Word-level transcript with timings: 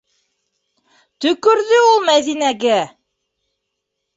Төкөрҙө 1.25 1.81
ул 1.91 2.01
Мәҙинәгә! 2.09 2.81